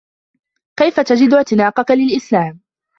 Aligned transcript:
كيف 0.79 0.99
تجد 0.99 1.33
اعتناقك 1.33 1.91
للإسلام؟ 1.91 2.61